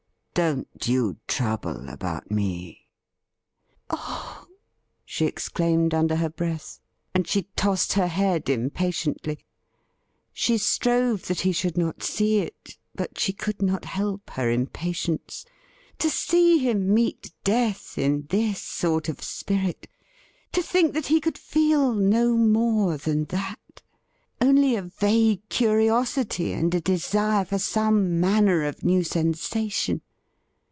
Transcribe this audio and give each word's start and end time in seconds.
Don't 0.33 0.87
you 0.87 1.17
trouble 1.27 1.89
about 1.89 2.31
me.' 2.31 2.87
'Oh!' 3.89 4.47
she 5.03 5.25
exclaimed 5.25 5.93
under 5.93 6.15
her 6.15 6.29
breath, 6.29 6.79
and 7.13 7.27
she 7.27 7.49
tossed 7.57 7.97
ner 7.97 8.07
head 8.07 8.49
impatiently. 8.49 9.39
314 10.33 10.33
THE 10.55 10.89
RIDDLE 10.93 11.03
RING 11.03 11.15
She 11.17 11.21
strove 11.21 11.27
that 11.27 11.41
he 11.41 11.51
should 11.51 11.77
not 11.77 12.01
see 12.01 12.39
it, 12.39 12.77
but 12.95 13.19
she 13.19 13.33
could 13.33 13.61
not 13.61 13.83
help 13.83 14.29
her 14.31 14.49
impatience. 14.49 15.45
To 15.99 16.09
see 16.09 16.59
him 16.59 16.91
meet 16.93 17.33
death 17.43 17.97
in 17.97 18.27
this 18.29 18.61
sort 18.61 19.09
of 19.09 19.21
spirit! 19.21 19.87
To 20.53 20.63
think 20.63 20.93
that 20.93 21.07
he 21.07 21.19
could 21.19 21.37
feel 21.37 21.93
no 21.93 22.37
more 22.37 22.95
than 22.95 23.25
that! 23.25 23.81
Only 24.39 24.77
a 24.77 24.81
vague 24.83 25.47
curiosity 25.49 26.53
and 26.53 26.73
a 26.73 26.79
desire 26.79 27.43
for 27.43 27.59
some 27.59 28.21
manner 28.21 28.63
of 28.63 28.81
new 28.85 29.03
sensation 29.03 29.99